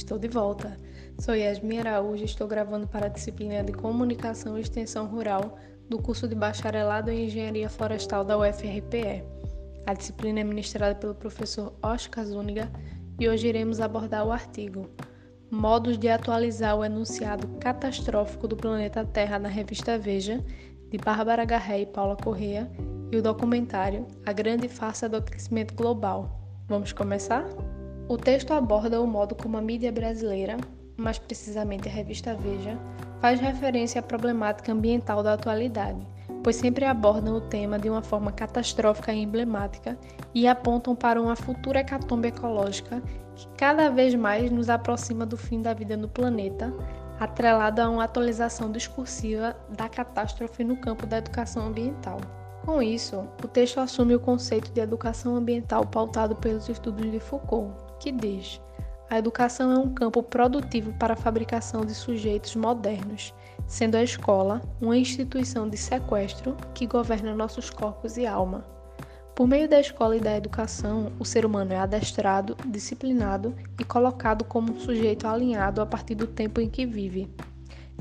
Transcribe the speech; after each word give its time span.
Estou 0.00 0.18
de 0.18 0.28
volta. 0.28 0.78
Sou 1.18 1.34
Yasmin 1.34 1.80
Araújo 1.80 2.22
e 2.22 2.24
estou 2.24 2.48
gravando 2.48 2.88
para 2.88 3.04
a 3.04 3.10
disciplina 3.10 3.62
de 3.62 3.70
Comunicação 3.70 4.56
e 4.56 4.62
Extensão 4.62 5.06
Rural 5.06 5.58
do 5.90 5.98
curso 5.98 6.26
de 6.26 6.34
Bacharelado 6.34 7.10
em 7.10 7.26
Engenharia 7.26 7.68
Florestal 7.68 8.24
da 8.24 8.38
UFRPE. 8.38 9.22
A 9.86 9.92
disciplina 9.92 10.40
é 10.40 10.44
ministrada 10.44 10.94
pelo 10.94 11.14
professor 11.14 11.74
Oscar 11.82 12.24
Zúñiga 12.24 12.72
e 13.20 13.28
hoje 13.28 13.48
iremos 13.48 13.78
abordar 13.78 14.26
o 14.26 14.32
artigo 14.32 14.88
Modos 15.50 15.98
de 15.98 16.08
atualizar 16.08 16.78
o 16.78 16.84
enunciado 16.84 17.46
catastrófico 17.60 18.48
do 18.48 18.56
planeta 18.56 19.04
Terra 19.04 19.38
na 19.38 19.50
revista 19.50 19.98
Veja, 19.98 20.42
de 20.88 20.96
Bárbara 20.96 21.44
Garré 21.44 21.80
e 21.80 21.86
Paula 21.86 22.16
Correa, 22.16 22.70
e 23.12 23.16
o 23.18 23.22
documentário 23.22 24.06
A 24.24 24.32
Grande 24.32 24.66
Farsa 24.66 25.10
do 25.10 25.18
Aquecimento 25.18 25.74
Global. 25.74 26.40
Vamos 26.68 26.90
começar? 26.90 27.44
O 28.10 28.18
texto 28.18 28.52
aborda 28.52 29.00
o 29.00 29.06
modo 29.06 29.36
como 29.36 29.56
a 29.56 29.62
mídia 29.62 29.92
brasileira, 29.92 30.56
mais 30.96 31.16
precisamente 31.16 31.88
a 31.88 31.92
revista 31.92 32.34
Veja, 32.34 32.76
faz 33.20 33.38
referência 33.38 34.00
à 34.00 34.02
problemática 34.02 34.72
ambiental 34.72 35.22
da 35.22 35.34
atualidade, 35.34 36.04
pois 36.42 36.56
sempre 36.56 36.84
abordam 36.84 37.36
o 37.36 37.40
tema 37.40 37.78
de 37.78 37.88
uma 37.88 38.02
forma 38.02 38.32
catastrófica 38.32 39.12
e 39.12 39.22
emblemática 39.22 39.96
e 40.34 40.48
apontam 40.48 40.96
para 40.96 41.22
uma 41.22 41.36
futura 41.36 41.78
hecatombe 41.78 42.26
ecológica 42.26 43.00
que 43.36 43.46
cada 43.56 43.88
vez 43.88 44.12
mais 44.16 44.50
nos 44.50 44.68
aproxima 44.68 45.24
do 45.24 45.36
fim 45.36 45.62
da 45.62 45.72
vida 45.72 45.96
no 45.96 46.08
planeta, 46.08 46.74
atrelado 47.20 47.80
a 47.80 47.88
uma 47.88 48.02
atualização 48.02 48.72
discursiva 48.72 49.54
da 49.68 49.88
catástrofe 49.88 50.64
no 50.64 50.76
campo 50.76 51.06
da 51.06 51.18
educação 51.18 51.68
ambiental. 51.68 52.18
Com 52.66 52.82
isso, 52.82 53.24
o 53.40 53.46
texto 53.46 53.78
assume 53.78 54.16
o 54.16 54.20
conceito 54.20 54.72
de 54.72 54.80
educação 54.80 55.36
ambiental 55.36 55.86
pautado 55.86 56.34
pelos 56.34 56.68
estudos 56.68 57.08
de 57.08 57.20
Foucault, 57.20 57.89
que 58.00 58.10
diz: 58.10 58.60
a 59.10 59.18
educação 59.18 59.70
é 59.70 59.78
um 59.78 59.92
campo 59.92 60.22
produtivo 60.22 60.92
para 60.94 61.12
a 61.12 61.16
fabricação 61.16 61.84
de 61.84 61.94
sujeitos 61.94 62.56
modernos, 62.56 63.34
sendo 63.66 63.96
a 63.96 64.02
escola 64.02 64.60
uma 64.80 64.96
instituição 64.96 65.68
de 65.68 65.76
sequestro 65.76 66.56
que 66.74 66.86
governa 66.86 67.34
nossos 67.34 67.70
corpos 67.70 68.16
e 68.16 68.26
alma. 68.26 68.64
Por 69.34 69.46
meio 69.46 69.68
da 69.68 69.80
escola 69.80 70.16
e 70.16 70.20
da 70.20 70.36
educação, 70.36 71.12
o 71.18 71.24
ser 71.24 71.46
humano 71.46 71.72
é 71.72 71.76
adestrado, 71.76 72.56
disciplinado 72.66 73.54
e 73.78 73.84
colocado 73.84 74.44
como 74.44 74.72
um 74.72 74.78
sujeito 74.78 75.26
alinhado 75.26 75.80
a 75.80 75.86
partir 75.86 76.14
do 76.14 76.26
tempo 76.26 76.60
em 76.60 76.68
que 76.68 76.84
vive. 76.86 77.28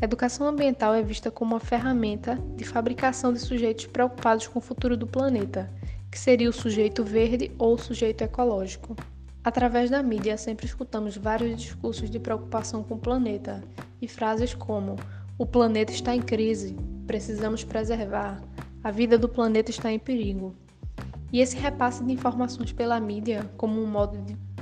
A 0.01 0.05
educação 0.05 0.47
ambiental 0.47 0.93
é 0.93 1.01
vista 1.03 1.29
como 1.29 1.55
uma 1.55 1.59
ferramenta 1.59 2.35
de 2.55 2.63
fabricação 2.63 3.33
de 3.33 3.39
sujeitos 3.39 3.85
preocupados 3.85 4.47
com 4.47 4.59
o 4.59 4.61
futuro 4.61 4.95
do 4.95 5.07
planeta, 5.07 5.69
que 6.11 6.19
seria 6.19 6.49
o 6.49 6.53
sujeito 6.53 7.03
verde 7.03 7.51
ou 7.57 7.73
o 7.73 7.77
sujeito 7.77 8.23
ecológico. 8.23 8.95
Através 9.43 9.89
da 9.89 10.03
mídia, 10.03 10.37
sempre 10.37 10.65
escutamos 10.65 11.15
vários 11.15 11.59
discursos 11.59 12.09
de 12.09 12.19
preocupação 12.19 12.83
com 12.83 12.95
o 12.95 12.99
planeta 12.99 13.63
e 14.01 14.07
frases 14.07 14.53
como: 14.53 14.95
o 15.37 15.45
planeta 15.45 15.91
está 15.91 16.13
em 16.13 16.21
crise, 16.21 16.75
precisamos 17.07 17.63
preservar, 17.63 18.41
a 18.83 18.91
vida 18.91 19.17
do 19.17 19.29
planeta 19.29 19.71
está 19.71 19.91
em 19.91 19.99
perigo. 19.99 20.55
E 21.31 21.39
esse 21.39 21.57
repasse 21.57 22.03
de 22.03 22.11
informações 22.11 22.73
pela 22.73 22.99
mídia, 22.99 23.49
como 23.55 23.81
um 23.81 23.85
modo 23.85 24.17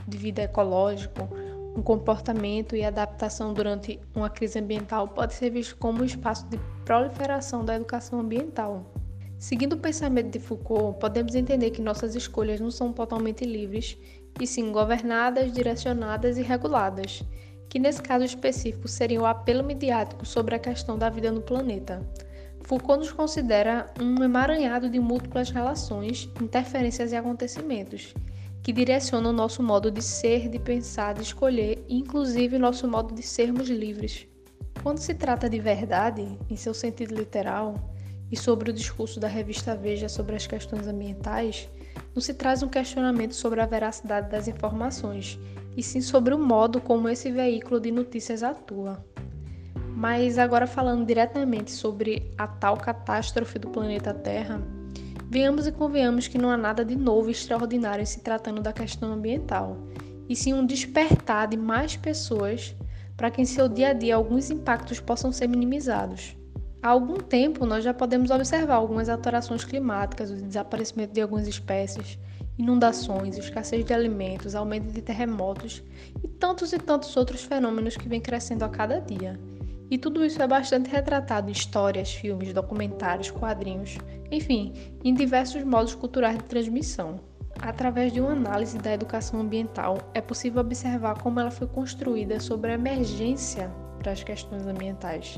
de 0.07 0.17
vida 0.17 0.43
ecológico, 0.43 1.27
um 1.75 1.81
comportamento 1.81 2.75
e 2.75 2.83
adaptação 2.83 3.53
durante 3.53 3.99
uma 4.15 4.29
crise 4.29 4.59
ambiental, 4.59 5.07
pode 5.07 5.33
ser 5.33 5.49
visto 5.49 5.77
como 5.77 6.01
um 6.01 6.05
espaço 6.05 6.47
de 6.47 6.59
proliferação 6.85 7.63
da 7.63 7.75
educação 7.75 8.19
ambiental. 8.19 8.91
Seguindo 9.37 9.73
o 9.73 9.77
pensamento 9.77 10.31
de 10.31 10.39
Foucault, 10.39 10.99
podemos 10.99 11.35
entender 11.35 11.69
que 11.69 11.81
nossas 11.81 12.15
escolhas 12.15 12.59
não 12.59 12.71
são 12.71 12.91
totalmente 12.91 13.45
livres 13.45 13.95
e 14.39 14.47
sim 14.47 14.71
governadas, 14.71 15.51
direcionadas 15.51 16.37
e 16.37 16.41
reguladas, 16.41 17.23
que 17.69 17.79
nesse 17.79 18.01
caso 18.01 18.25
específico 18.25 18.87
seria 18.87 19.21
o 19.21 19.25
apelo 19.25 19.63
midiático 19.63 20.25
sobre 20.25 20.55
a 20.55 20.59
questão 20.59 20.97
da 20.97 21.09
vida 21.09 21.31
no 21.31 21.41
planeta. 21.41 22.01
Foucault 22.63 22.99
nos 22.99 23.11
considera 23.11 23.91
um 24.01 24.23
emaranhado 24.23 24.89
de 24.89 24.99
múltiplas 24.99 25.49
relações, 25.49 26.29
interferências 26.41 27.11
e 27.11 27.15
acontecimentos, 27.15 28.13
que 28.61 28.73
direcionam 28.73 29.31
nosso 29.31 29.63
modo 29.63 29.89
de 29.89 30.01
ser, 30.01 30.49
de 30.49 30.59
pensar, 30.59 31.13
de 31.13 31.21
escolher 31.21 31.83
e 31.87 31.97
inclusive 31.97 32.57
nosso 32.57 32.87
modo 32.87 33.15
de 33.15 33.21
sermos 33.21 33.69
livres. 33.69 34.27
Quando 34.83 34.99
se 34.99 35.13
trata 35.13 35.49
de 35.49 35.59
verdade, 35.59 36.37
em 36.49 36.55
seu 36.55 36.73
sentido 36.73 37.15
literal, 37.15 37.75
e 38.31 38.37
sobre 38.37 38.69
o 38.69 38.73
discurso 38.73 39.19
da 39.19 39.27
revista 39.27 39.75
Veja 39.75 40.09
sobre 40.09 40.35
as 40.35 40.45
questões 40.45 40.87
ambientais, 40.87 41.69
não 42.13 42.21
se 42.21 42.33
traz 42.33 42.63
um 42.63 42.67
questionamento 42.67 43.33
sobre 43.33 43.61
a 43.61 43.65
veracidade 43.65 44.29
das 44.29 44.47
informações, 44.47 45.39
e 45.75 45.83
sim 45.83 46.01
sobre 46.01 46.33
o 46.33 46.39
modo 46.39 46.81
como 46.81 47.07
esse 47.09 47.31
veículo 47.31 47.79
de 47.79 47.91
notícias 47.91 48.43
atua. 48.43 49.03
Mas 49.95 50.37
agora 50.37 50.67
falando 50.67 51.05
diretamente 51.05 51.71
sobre 51.71 52.31
a 52.37 52.47
tal 52.47 52.77
catástrofe 52.77 53.57
do 53.57 53.69
planeta 53.69 54.13
Terra, 54.13 54.61
venhamos 55.29 55.67
e 55.67 55.71
convenhamos 55.71 56.27
que 56.27 56.37
não 56.37 56.49
há 56.49 56.57
nada 56.57 56.85
de 56.85 56.95
novo 56.95 57.29
e 57.29 57.31
extraordinário 57.31 58.03
em 58.03 58.05
se 58.05 58.21
tratando 58.21 58.61
da 58.61 58.73
questão 58.73 59.11
ambiental, 59.11 59.77
e 60.29 60.35
sim 60.35 60.53
um 60.53 60.65
despertar 60.65 61.47
de 61.47 61.57
mais 61.57 61.95
pessoas 61.95 62.75
para 63.15 63.31
que 63.31 63.41
em 63.41 63.45
seu 63.45 63.67
dia 63.67 63.89
a 63.89 63.93
dia 63.93 64.15
alguns 64.15 64.51
impactos 64.51 64.99
possam 64.99 65.31
ser 65.31 65.47
minimizados. 65.47 66.36
Há 66.87 66.91
algum 66.91 67.17
tempo, 67.17 67.65
nós 67.65 67.83
já 67.83 67.93
podemos 67.93 68.31
observar 68.31 68.75
algumas 68.75 69.09
alterações 69.09 69.65
climáticas, 69.65 70.31
o 70.31 70.35
desaparecimento 70.37 71.11
de 71.11 71.19
algumas 71.19 71.45
espécies, 71.45 72.17
inundações, 72.57 73.37
escassez 73.37 73.83
de 73.83 73.93
alimentos, 73.93 74.55
aumento 74.55 74.93
de 74.93 75.01
terremotos 75.01 75.83
e 76.23 76.29
tantos 76.29 76.71
e 76.71 76.79
tantos 76.79 77.17
outros 77.17 77.43
fenômenos 77.43 77.97
que 77.97 78.07
vêm 78.07 78.21
crescendo 78.21 78.63
a 78.63 78.69
cada 78.69 79.01
dia. 79.01 79.37
E 79.91 79.97
tudo 79.97 80.23
isso 80.23 80.41
é 80.41 80.47
bastante 80.47 80.89
retratado 80.89 81.49
em 81.49 81.51
histórias, 81.51 82.13
filmes, 82.13 82.53
documentários, 82.53 83.31
quadrinhos, 83.31 83.97
enfim, 84.31 84.71
em 85.03 85.13
diversos 85.13 85.65
modos 85.65 85.93
culturais 85.93 86.37
de 86.37 86.45
transmissão. 86.45 87.19
Através 87.59 88.13
de 88.13 88.21
uma 88.21 88.31
análise 88.31 88.77
da 88.77 88.93
educação 88.93 89.41
ambiental, 89.41 89.97
é 90.13 90.21
possível 90.21 90.61
observar 90.61 91.21
como 91.21 91.37
ela 91.37 91.51
foi 91.51 91.67
construída 91.67 92.39
sobre 92.39 92.71
a 92.71 92.75
emergência 92.75 93.69
para 93.99 94.13
as 94.13 94.23
questões 94.23 94.65
ambientais 94.65 95.37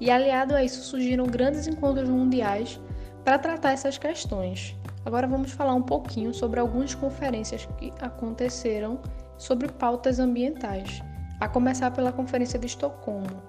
e 0.00 0.10
aliado 0.10 0.54
a 0.54 0.62
isso 0.62 0.82
surgiram 0.82 1.26
grandes 1.26 1.66
encontros 1.66 2.08
mundiais 2.08 2.80
para 3.24 3.38
tratar 3.38 3.72
essas 3.72 3.98
questões. 3.98 4.76
Agora 5.04 5.26
vamos 5.26 5.52
falar 5.52 5.74
um 5.74 5.82
pouquinho 5.82 6.34
sobre 6.34 6.60
algumas 6.60 6.94
conferências 6.94 7.66
que 7.78 7.92
aconteceram 8.00 9.00
sobre 9.38 9.68
pautas 9.68 10.18
ambientais, 10.18 11.02
a 11.40 11.48
começar 11.48 11.90
pela 11.90 12.12
Conferência 12.12 12.58
de 12.58 12.66
Estocolmo, 12.66 13.42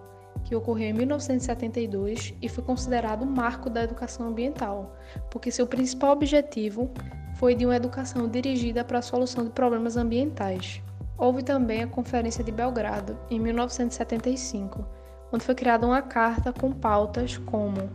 que 0.43 0.55
ocorreu 0.55 0.89
em 0.89 0.93
1972 0.93 2.33
e 2.41 2.49
foi 2.49 2.63
considerado 2.63 3.23
o 3.23 3.27
marco 3.27 3.69
da 3.69 3.83
educação 3.83 4.27
ambiental, 4.27 4.95
porque 5.29 5.51
seu 5.51 5.65
principal 5.67 6.11
objetivo 6.11 6.91
foi 7.35 7.53
de 7.55 7.65
uma 7.65 7.75
educação 7.75 8.27
dirigida 8.27 8.83
para 8.83 8.99
a 8.99 9.01
solução 9.01 9.43
de 9.43 9.51
problemas 9.51 9.97
ambientais. 9.97 10.81
Houve 11.17 11.43
também 11.43 11.83
a 11.83 11.87
Conferência 11.87 12.43
de 12.43 12.51
Belgrado, 12.51 13.17
em 13.29 13.39
1975, 13.39 14.85
onde 15.31 15.43
foi 15.43 15.55
criada 15.55 15.85
uma 15.85 16.01
carta 16.01 16.53
com 16.53 16.71
pautas 16.71 17.37
como 17.37 17.89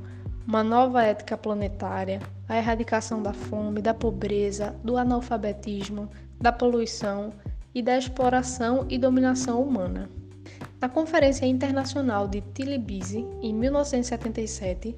uma 0.47 0.63
nova 0.63 1.03
ética 1.03 1.37
planetária, 1.37 2.21
a 2.49 2.57
erradicação 2.57 3.23
da 3.23 3.33
fome, 3.33 3.81
da 3.81 3.95
pobreza, 3.95 4.75
do 4.83 4.97
analfabetismo, 4.97 6.09
da 6.41 6.53
poluição 6.53 7.33
e 7.75 7.81
da 7.81 7.97
exploração 7.97 8.87
e 8.89 8.99
dominação 8.99 9.63
humana. 9.63 10.11
Na 10.81 10.89
Conferência 10.89 11.47
Internacional 11.47 12.27
de 12.27 12.41
Tbilisi, 12.41 13.25
em 13.41 13.55
1977, 13.55 14.97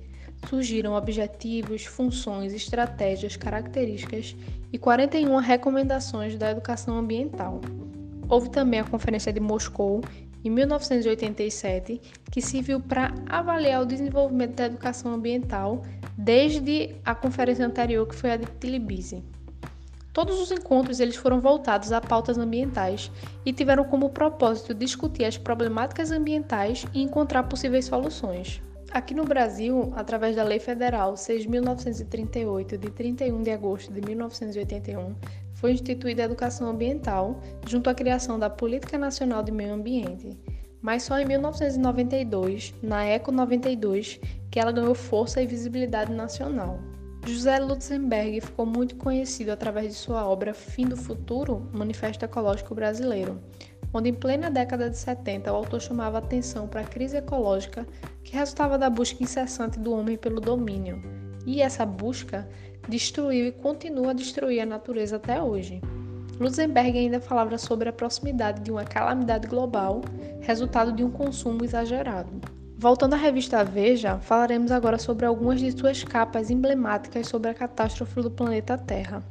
surgiram 0.49 0.95
objetivos, 0.95 1.84
funções, 1.84 2.53
estratégias, 2.53 3.37
características 3.37 4.34
e 4.72 4.78
41 4.78 5.37
recomendações 5.37 6.37
da 6.39 6.51
educação 6.51 6.98
ambiental. 6.98 7.60
Houve 8.28 8.48
também 8.51 8.80
a 8.80 8.84
Conferência 8.84 9.33
de 9.33 9.41
Moscou 9.41 10.01
em 10.44 10.50
1987, 10.50 12.00
que 12.30 12.42
serviu 12.42 12.78
para 12.78 13.14
avaliar 13.26 13.82
o 13.82 13.86
desenvolvimento 13.86 14.56
da 14.56 14.66
educação 14.66 15.14
ambiental 15.14 15.82
desde 16.16 16.94
a 17.04 17.14
conferência 17.14 17.66
anterior, 17.66 18.06
que 18.06 18.14
foi 18.14 18.32
a 18.32 18.36
de 18.36 18.46
Tbilisi. 18.46 19.24
Todos 20.12 20.38
os 20.38 20.52
encontros 20.52 21.00
eles 21.00 21.16
foram 21.16 21.41
voltados 21.41 21.91
a 21.91 22.00
pautas 22.00 22.38
ambientais 22.38 23.10
e 23.44 23.52
tiveram 23.52 23.82
como 23.82 24.10
propósito 24.10 24.72
discutir 24.72 25.24
as 25.24 25.36
problemáticas 25.36 26.12
ambientais 26.12 26.86
e 26.94 27.02
encontrar 27.02 27.42
possíveis 27.44 27.86
soluções. 27.86 28.62
Aqui 28.92 29.12
no 29.12 29.24
Brasil, 29.24 29.92
através 29.96 30.36
da 30.36 30.44
Lei 30.44 30.60
Federal 30.60 31.14
6.938, 31.14 32.78
de 32.78 32.91
31 32.92 33.42
de 33.42 33.50
agosto 33.50 33.92
de 33.92 34.00
1981, 34.00 35.16
foi 35.65 35.72
instituída 35.72 36.21
a 36.21 36.27
educação 36.27 36.69
ambiental 36.69 37.41
junto 37.66 37.89
à 37.89 37.95
criação 37.95 38.39
da 38.39 38.51
Política 38.51 38.99
Nacional 38.99 39.43
de 39.43 39.51
Meio 39.51 39.72
Ambiente. 39.72 40.28
Mas 40.83 41.05
só 41.05 41.19
em 41.19 41.25
1992, 41.25 42.75
na 42.83 43.07
ECO 43.07 43.33
92, 43.33 44.21
que 44.51 44.61
ela 44.61 44.71
ganhou 44.71 44.95
força 44.95 45.41
e 45.41 45.47
visibilidade 45.47 46.13
nacional. 46.13 46.78
José 47.27 47.59
Lutzenberg 47.59 48.43
ficou 48.43 48.66
muito 48.66 48.97
conhecido 48.97 49.53
através 49.53 49.87
de 49.87 49.95
sua 49.95 50.28
obra 50.28 50.53
Fim 50.53 50.87
do 50.87 50.99
Futuro, 50.99 51.66
Manifesto 51.72 52.27
Ecológico 52.27 52.75
Brasileiro, 52.75 53.41
onde 53.91 54.11
em 54.11 54.15
plena 54.15 54.51
década 54.51 54.91
de 54.91 54.99
70 54.99 55.51
o 55.51 55.57
autor 55.57 55.81
chamava 55.81 56.19
atenção 56.19 56.69
para 56.69 56.83
a 56.83 56.87
crise 56.87 57.16
ecológica 57.16 57.87
que 58.22 58.37
resultava 58.37 58.77
da 58.77 58.91
busca 58.91 59.25
incessante 59.25 59.78
do 59.78 59.95
homem 59.95 60.19
pelo 60.19 60.43
domínio. 60.43 61.23
E 61.46 61.60
essa 61.60 61.84
busca 61.84 62.48
destruiu 62.88 63.46
e 63.46 63.52
continua 63.52 64.10
a 64.10 64.14
destruir 64.14 64.60
a 64.60 64.66
natureza 64.66 65.16
até 65.16 65.42
hoje. 65.42 65.80
Lusenberg 66.38 66.98
ainda 66.98 67.20
falava 67.20 67.56
sobre 67.58 67.88
a 67.88 67.92
proximidade 67.92 68.60
de 68.62 68.70
uma 68.70 68.84
calamidade 68.84 69.46
global, 69.46 70.02
resultado 70.41 70.92
de 70.92 71.04
um 71.04 71.10
consumo 71.10 71.64
exagerado. 71.64 72.30
Voltando 72.76 73.14
à 73.14 73.16
revista 73.16 73.64
Veja, 73.64 74.18
falaremos 74.18 74.72
agora 74.72 74.98
sobre 74.98 75.24
algumas 75.24 75.60
de 75.60 75.70
suas 75.72 76.02
capas 76.02 76.50
emblemáticas 76.50 77.28
sobre 77.28 77.50
a 77.50 77.54
catástrofe 77.54 78.20
do 78.20 78.30
planeta 78.30 78.76
Terra. 78.76 79.22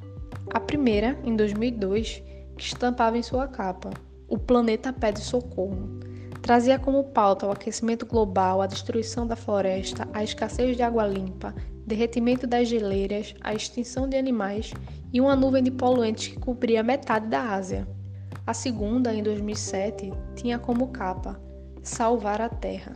A 0.53 0.59
primeira, 0.59 1.17
em 1.23 1.35
2002, 1.35 2.23
que 2.57 2.63
estampava 2.63 3.17
em 3.17 3.23
sua 3.23 3.47
capa: 3.47 3.91
O 4.27 4.37
planeta 4.37 4.93
pede 4.93 5.19
socorro. 5.19 5.99
Trazia 6.41 6.79
como 6.79 7.03
pauta 7.05 7.45
o 7.45 7.51
aquecimento 7.51 8.05
global, 8.05 8.61
a 8.61 8.67
destruição 8.67 9.27
da 9.27 9.35
floresta, 9.35 10.07
a 10.13 10.23
escassez 10.23 10.75
de 10.75 10.83
água 10.83 11.05
limpa, 11.05 11.53
derretimento 11.85 12.47
das 12.47 12.67
geleiras, 12.67 13.35
a 13.41 13.53
extinção 13.53 14.07
de 14.07 14.17
animais 14.17 14.73
e 15.11 15.19
uma 15.19 15.35
nuvem 15.35 15.61
de 15.61 15.71
poluentes 15.71 16.29
que 16.29 16.39
cobria 16.39 16.83
metade 16.83 17.27
da 17.27 17.51
Ásia. 17.51 17.87
A 18.45 18.53
segunda, 18.53 19.13
em 19.13 19.23
2007, 19.23 20.11
tinha 20.35 20.59
como 20.59 20.89
capa 20.89 21.39
Salvar 21.81 22.41
a 22.41 22.49
Terra. 22.49 22.93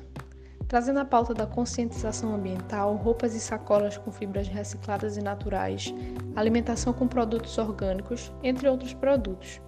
Trazendo 0.68 1.00
a 1.00 1.06
pauta 1.06 1.34
da 1.34 1.46
conscientização 1.46 2.36
ambiental, 2.36 2.96
roupas 2.96 3.34
e 3.34 3.40
sacolas 3.40 3.98
com 3.98 4.12
fibras 4.12 4.48
recicladas 4.48 5.16
e 5.16 5.22
naturais, 5.22 5.94
alimentação 6.36 6.92
com 6.92 7.08
produtos 7.08 7.58
orgânicos, 7.58 8.32
entre 8.44 8.68
outros 8.68 8.94
produtos. 8.94 9.62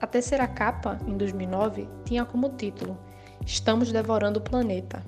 A 0.00 0.06
terceira 0.06 0.46
capa, 0.46 0.98
em 1.06 1.16
2009, 1.16 1.88
tinha 2.04 2.24
como 2.24 2.50
título 2.50 2.98
Estamos 3.46 3.90
devorando 3.90 4.38
o 4.38 4.42
planeta, 4.42 5.02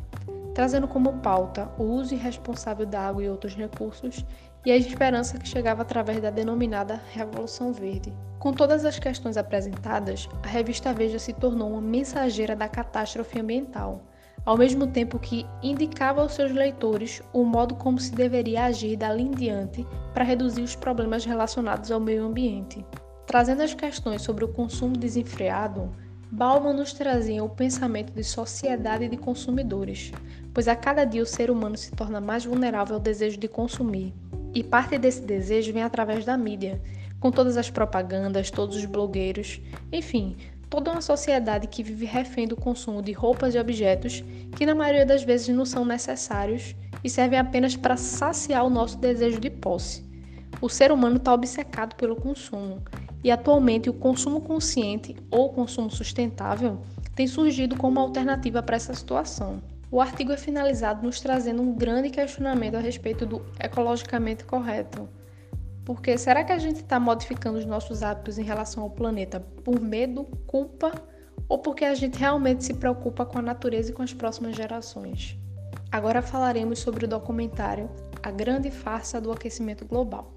trazendo 0.54 0.86
como 0.86 1.14
pauta 1.14 1.68
o 1.76 1.82
uso 1.82 2.14
irresponsável 2.14 2.86
da 2.86 3.00
água 3.00 3.24
e 3.24 3.28
outros 3.28 3.56
recursos 3.56 4.24
e 4.64 4.70
a 4.70 4.76
esperança 4.76 5.36
que 5.36 5.48
chegava 5.48 5.82
através 5.82 6.20
da 6.22 6.30
denominada 6.30 7.00
Revolução 7.12 7.72
Verde. 7.72 8.12
Com 8.38 8.52
todas 8.52 8.84
as 8.84 8.98
questões 8.98 9.36
apresentadas, 9.36 10.28
a 10.42 10.46
revista 10.46 10.92
Veja 10.92 11.18
se 11.18 11.32
tornou 11.32 11.72
uma 11.72 11.80
mensageira 11.80 12.54
da 12.54 12.68
catástrofe 12.68 13.40
ambiental, 13.40 14.02
ao 14.44 14.56
mesmo 14.56 14.86
tempo 14.86 15.18
que 15.18 15.44
indicava 15.62 16.22
aos 16.22 16.34
seus 16.34 16.52
leitores 16.52 17.22
o 17.32 17.44
modo 17.44 17.74
como 17.74 17.98
se 17.98 18.12
deveria 18.12 18.64
agir 18.64 18.96
dali 18.96 19.22
em 19.22 19.30
diante 19.30 19.86
para 20.12 20.24
reduzir 20.24 20.62
os 20.62 20.76
problemas 20.76 21.24
relacionados 21.24 21.90
ao 21.90 22.00
meio 22.00 22.24
ambiente. 22.24 22.84
Trazendo 23.26 23.62
as 23.62 23.74
questões 23.74 24.22
sobre 24.22 24.44
o 24.44 24.52
consumo 24.52 24.96
desenfreado, 24.96 25.90
Bauman 26.34 26.72
nos 26.72 26.92
trazia 26.92 27.44
o 27.44 27.48
pensamento 27.48 28.12
de 28.12 28.24
sociedade 28.24 29.06
de 29.06 29.16
consumidores, 29.16 30.10
pois 30.52 30.66
a 30.66 30.74
cada 30.74 31.04
dia 31.04 31.22
o 31.22 31.26
ser 31.26 31.48
humano 31.48 31.76
se 31.76 31.92
torna 31.92 32.20
mais 32.20 32.44
vulnerável 32.44 32.96
ao 32.96 33.00
desejo 33.00 33.38
de 33.38 33.46
consumir. 33.46 34.12
E 34.52 34.64
parte 34.64 34.98
desse 34.98 35.20
desejo 35.20 35.72
vem 35.72 35.84
através 35.84 36.24
da 36.24 36.36
mídia, 36.36 36.82
com 37.20 37.30
todas 37.30 37.56
as 37.56 37.70
propagandas, 37.70 38.50
todos 38.50 38.76
os 38.76 38.84
blogueiros, 38.84 39.60
enfim, 39.92 40.36
toda 40.68 40.90
uma 40.90 41.00
sociedade 41.00 41.68
que 41.68 41.84
vive 41.84 42.04
refém 42.04 42.48
do 42.48 42.56
consumo 42.56 43.00
de 43.00 43.12
roupas 43.12 43.54
e 43.54 43.58
objetos 43.60 44.24
que 44.56 44.66
na 44.66 44.74
maioria 44.74 45.06
das 45.06 45.22
vezes 45.22 45.54
não 45.54 45.64
são 45.64 45.84
necessários 45.84 46.74
e 47.04 47.08
servem 47.08 47.38
apenas 47.38 47.76
para 47.76 47.96
saciar 47.96 48.66
o 48.66 48.70
nosso 48.70 48.98
desejo 48.98 49.38
de 49.38 49.50
posse. 49.50 50.02
O 50.60 50.68
ser 50.68 50.90
humano 50.90 51.16
está 51.16 51.32
obcecado 51.32 51.94
pelo 51.94 52.16
consumo 52.16 52.82
e 53.24 53.30
atualmente 53.30 53.88
o 53.88 53.94
consumo 53.94 54.42
consciente 54.42 55.16
ou 55.30 55.48
consumo 55.48 55.90
sustentável 55.90 56.78
tem 57.16 57.26
surgido 57.26 57.74
como 57.74 57.98
alternativa 57.98 58.62
para 58.62 58.76
essa 58.76 58.92
situação. 58.92 59.62
O 59.90 60.00
artigo 60.00 60.32
é 60.32 60.36
finalizado 60.36 61.06
nos 61.06 61.20
trazendo 61.20 61.62
um 61.62 61.72
grande 61.72 62.10
questionamento 62.10 62.74
a 62.74 62.80
respeito 62.80 63.24
do 63.24 63.40
ecologicamente 63.58 64.44
correto. 64.44 65.08
Porque 65.84 66.18
será 66.18 66.44
que 66.44 66.52
a 66.52 66.58
gente 66.58 66.80
está 66.80 67.00
modificando 67.00 67.58
os 67.58 67.64
nossos 67.64 68.02
hábitos 68.02 68.38
em 68.38 68.42
relação 68.42 68.82
ao 68.82 68.90
planeta 68.90 69.40
por 69.40 69.80
medo, 69.80 70.24
culpa 70.46 70.92
ou 71.48 71.58
porque 71.58 71.84
a 71.84 71.94
gente 71.94 72.18
realmente 72.18 72.64
se 72.64 72.74
preocupa 72.74 73.24
com 73.24 73.38
a 73.38 73.42
natureza 73.42 73.90
e 73.90 73.94
com 73.94 74.02
as 74.02 74.12
próximas 74.12 74.56
gerações? 74.56 75.38
Agora 75.92 76.20
falaremos 76.20 76.80
sobre 76.80 77.04
o 77.04 77.08
documentário 77.08 77.88
A 78.22 78.30
Grande 78.30 78.70
Farsa 78.70 79.20
do 79.20 79.30
Aquecimento 79.30 79.84
Global. 79.84 80.33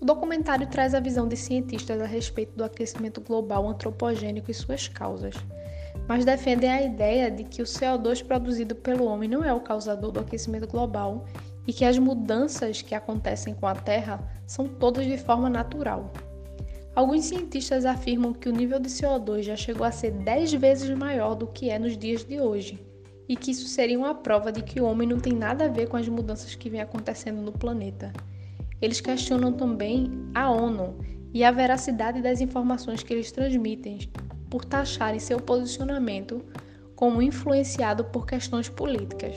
O 0.00 0.04
documentário 0.04 0.66
traz 0.66 0.94
a 0.94 1.00
visão 1.00 1.26
de 1.26 1.36
cientistas 1.36 2.00
a 2.00 2.06
respeito 2.06 2.54
do 2.54 2.62
aquecimento 2.62 3.20
global 3.20 3.66
antropogênico 3.66 4.50
e 4.50 4.54
suas 4.54 4.88
causas, 4.88 5.34
mas 6.06 6.24
defendem 6.24 6.70
a 6.70 6.82
ideia 6.82 7.30
de 7.30 7.44
que 7.44 7.62
o 7.62 7.64
CO2 7.64 8.22
produzido 8.22 8.74
pelo 8.74 9.06
homem 9.06 9.28
não 9.28 9.42
é 9.42 9.52
o 9.54 9.60
causador 9.60 10.12
do 10.12 10.20
aquecimento 10.20 10.66
global 10.66 11.24
e 11.66 11.72
que 11.72 11.84
as 11.84 11.98
mudanças 11.98 12.82
que 12.82 12.94
acontecem 12.94 13.54
com 13.54 13.66
a 13.66 13.74
Terra 13.74 14.20
são 14.46 14.68
todas 14.68 15.06
de 15.06 15.16
forma 15.16 15.48
natural. 15.48 16.12
Alguns 16.94 17.24
cientistas 17.24 17.86
afirmam 17.86 18.34
que 18.34 18.48
o 18.48 18.52
nível 18.52 18.78
de 18.78 18.90
CO2 18.90 19.42
já 19.42 19.56
chegou 19.56 19.86
a 19.86 19.90
ser 19.90 20.12
10 20.12 20.52
vezes 20.54 20.90
maior 20.90 21.34
do 21.34 21.46
que 21.46 21.70
é 21.70 21.78
nos 21.78 21.96
dias 21.96 22.22
de 22.22 22.38
hoje, 22.38 22.78
e 23.28 23.34
que 23.34 23.50
isso 23.50 23.66
seria 23.66 23.98
uma 23.98 24.14
prova 24.14 24.52
de 24.52 24.62
que 24.62 24.80
o 24.80 24.84
homem 24.84 25.08
não 25.08 25.18
tem 25.18 25.32
nada 25.32 25.64
a 25.64 25.68
ver 25.68 25.88
com 25.88 25.96
as 25.96 26.08
mudanças 26.08 26.54
que 26.54 26.70
vêm 26.70 26.80
acontecendo 26.80 27.40
no 27.40 27.52
planeta 27.52 28.12
eles 28.86 29.00
questionam 29.00 29.52
também 29.52 30.10
a 30.32 30.48
ONU 30.48 30.96
e 31.34 31.42
a 31.42 31.50
veracidade 31.50 32.22
das 32.22 32.40
informações 32.40 33.02
que 33.02 33.12
eles 33.12 33.32
transmitem, 33.32 33.98
por 34.48 34.64
taxarem 34.64 35.18
seu 35.18 35.40
posicionamento 35.40 36.40
como 36.94 37.20
influenciado 37.20 38.04
por 38.04 38.24
questões 38.24 38.68
políticas. 38.68 39.34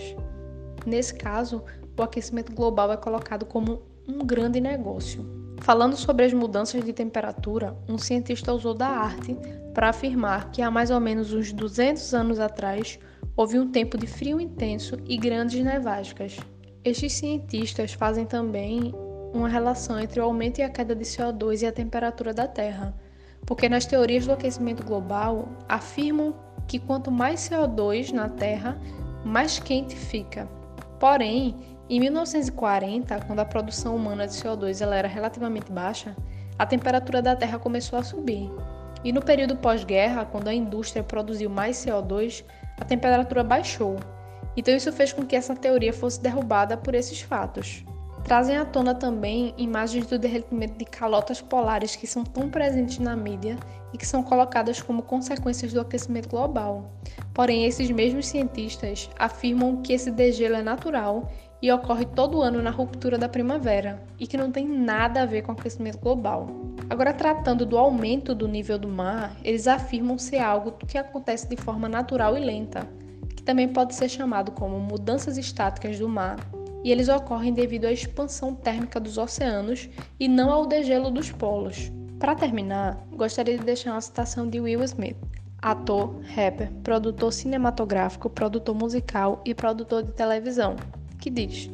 Nesse 0.86 1.16
caso, 1.16 1.64
o 1.98 2.04
aquecimento 2.04 2.54
global 2.54 2.92
é 2.94 2.98
colocado 2.98 3.44
como 3.44 3.82
um 4.08 4.20
grande 4.20 4.62
negócio. 4.62 5.26
Falando 5.62 5.98
sobre 5.98 6.26
as 6.26 6.32
mudanças 6.32 6.86
de 6.86 6.94
temperatura, 6.94 7.76
um 7.90 7.98
cientista 7.98 8.54
usou 8.54 8.76
da 8.76 8.88
arte 8.88 9.36
para 9.74 9.90
afirmar 9.90 10.52
que 10.52 10.62
há 10.62 10.70
mais 10.70 10.92
ou 10.92 11.00
menos 11.00 11.34
uns 11.34 11.52
200 11.52 12.14
anos 12.14 12.40
atrás 12.40 13.00
houve 13.36 13.60
um 13.60 13.72
tempo 13.72 13.98
de 13.98 14.06
frio 14.06 14.40
intenso 14.40 14.96
e 15.08 15.18
grandes 15.18 15.62
nevascas. 15.64 16.38
Estes 16.86 17.14
cientistas 17.14 17.94
fazem 17.94 18.26
também 18.26 18.94
uma 19.34 19.48
relação 19.48 20.00
entre 20.00 20.20
o 20.20 20.24
aumento 20.24 20.60
e 20.60 20.64
a 20.64 20.70
queda 20.70 20.96
de 20.96 21.04
CO2 21.04 21.62
e 21.62 21.66
a 21.66 21.72
temperatura 21.72 22.34
da 22.34 22.48
Terra, 22.48 22.94
porque 23.46 23.70
nas 23.70 23.86
teorias 23.86 24.26
do 24.26 24.34
aquecimento 24.34 24.84
global 24.84 25.48
afirmam 25.68 26.36
que 26.68 26.80
quanto 26.80 27.12
mais 27.12 27.50
CO2 27.50 28.12
na 28.12 28.30
Terra, 28.30 28.80
mais 29.24 29.60
quente 29.60 29.96
fica. 29.96 30.48
Porém, 31.00 31.56
em 31.90 32.00
1940, 32.00 33.20
quando 33.26 33.40
a 33.40 33.46
produção 33.46 33.96
humana 33.96 34.28
de 34.28 34.34
CO2 34.34 34.82
ela 34.82 34.96
era 34.96 35.08
relativamente 35.08 35.72
baixa, 35.72 36.16
a 36.58 36.66
temperatura 36.66 37.22
da 37.22 37.36
Terra 37.36 37.58
começou 37.58 37.98
a 37.98 38.04
subir. 38.04 38.52
E 39.04 39.14
no 39.14 39.22
período 39.22 39.56
pós-guerra, 39.56 40.26
quando 40.26 40.50
a 40.50 40.54
indústria 40.54 41.04
produziu 41.04 41.50
mais 41.50 41.78
CO2, 41.78 42.44
a 42.80 42.86
temperatura 42.86 43.44
baixou. 43.44 43.96
Então 44.58 44.76
isso 44.76 44.92
fez 44.92 45.14
com 45.14 45.26
que 45.26 45.36
essa 45.36 45.56
teoria 45.56 45.94
fosse 45.94 46.22
derrubada 46.22 46.76
por 46.76 46.94
esses 46.94 47.22
fatos 47.22 47.86
trazem 48.24 48.58
à 48.58 48.66
tona 48.66 48.94
também 48.94 49.54
imagens 49.58 50.06
do 50.08 50.20
derretimento 50.20 50.78
de 50.78 50.86
calotas 50.86 51.42
polares 51.42 51.96
que 51.96 52.08
são 52.08 52.24
tão 52.24 52.50
presentes 52.50 53.00
na 53.00 53.16
mídia 53.16 53.58
e 53.94 53.98
que 53.98 54.06
são 54.06 54.22
colocadas 54.22 54.82
como 54.82 55.02
consequências 55.02 55.74
do 55.74 55.82
aquecimento 55.82 56.30
global. 56.30 56.92
Porém, 57.34 57.66
esses 57.66 57.90
mesmos 57.90 58.28
cientistas 58.28 59.10
afirmam 59.18 59.78
que 59.82 59.94
esse 59.94 60.12
degelo 60.12 60.56
é 60.56 60.62
natural 60.62 61.30
e 61.62 61.72
ocorre 61.72 62.06
todo 62.06 62.42
ano 62.42 62.62
na 62.62 62.70
ruptura 62.70 63.18
da 63.18 63.28
primavera 63.28 64.02
e 64.20 64.26
que 64.26 64.38
não 64.38 64.52
tem 64.52 64.68
nada 64.68 65.24
a 65.24 65.26
ver 65.26 65.42
com 65.42 65.52
aquecimento 65.52 66.00
global. 66.00 66.48
Agora, 66.90 67.14
tratando 67.14 67.66
do 67.66 67.78
aumento 67.78 68.34
do 68.34 68.48
nível 68.48 68.78
do 68.78 68.88
mar, 68.88 69.36
eles 69.44 69.68
afirmam 69.68 70.18
ser 70.18 70.40
algo 70.40 70.72
que 70.72 70.98
acontece 70.98 71.48
de 71.48 71.58
forma 71.58 71.90
natural 71.90 72.38
e 72.38 72.40
lenta, 72.40 72.88
que 73.36 73.44
também 73.44 73.68
pode 73.68 73.94
ser 73.94 74.10
chamado 74.10 74.52
como 74.52 74.80
mudanças 74.80 75.38
estáticas 75.38 76.00
do 76.00 76.08
mar 76.08 76.38
e 76.84 76.92
eles 76.92 77.10
ocorrem 77.10 77.54
devido 77.54 77.86
à 77.86 77.92
expansão 77.92 78.56
térmica 78.56 79.00
dos 79.00 79.18
oceanos 79.18 79.90
e 80.20 80.28
não 80.28 80.52
ao 80.52 80.66
degelo 80.66 81.12
dos 81.12 81.32
polos. 81.32 81.92
Para 82.20 82.36
terminar, 82.36 82.98
gostaria 83.12 83.58
de 83.58 83.64
deixar 83.64 83.92
uma 83.92 84.02
citação 84.02 84.48
de 84.48 84.60
Will 84.60 84.84
Smith, 84.84 85.18
ator, 85.62 86.20
rapper, 86.36 86.72
produtor 86.84 87.32
cinematográfico, 87.32 88.30
produtor 88.30 88.76
musical 88.76 89.42
e 89.46 89.54
produtor 89.54 90.04
de 90.04 90.12
televisão, 90.12 90.76
que 91.20 91.30
diz: 91.30 91.70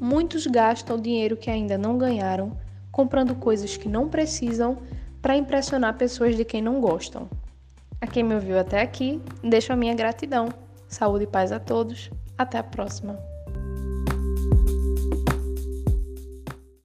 Muitos 0.00 0.46
gastam 0.46 0.96
o 0.96 1.00
dinheiro 1.00 1.36
que 1.36 1.50
ainda 1.50 1.78
não 1.78 1.96
ganharam 1.96 2.56
comprando 2.98 3.36
coisas 3.36 3.76
que 3.76 3.88
não 3.88 4.08
precisam 4.08 4.78
para 5.22 5.36
impressionar 5.36 5.96
pessoas 5.96 6.36
de 6.36 6.44
quem 6.44 6.60
não 6.60 6.80
gostam. 6.80 7.28
A 8.00 8.08
quem 8.08 8.24
me 8.24 8.34
ouviu 8.34 8.58
até 8.58 8.80
aqui, 8.80 9.22
deixo 9.40 9.72
a 9.72 9.76
minha 9.76 9.94
gratidão. 9.94 10.48
Saúde 10.88 11.22
e 11.22 11.26
paz 11.28 11.52
a 11.52 11.60
todos. 11.60 12.10
Até 12.36 12.58
a 12.58 12.62
próxima. 12.62 13.27